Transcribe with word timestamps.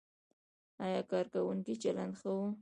ایا 0.83 1.01
کارکوونکو 1.09 1.73
چلند 1.83 2.13
ښه 2.19 2.29
و؟ 2.37 2.39